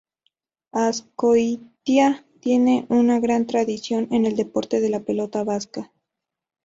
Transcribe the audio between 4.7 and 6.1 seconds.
de la pelota vasca.